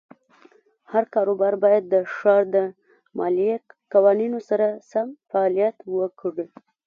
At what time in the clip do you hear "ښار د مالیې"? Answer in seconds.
2.15-3.55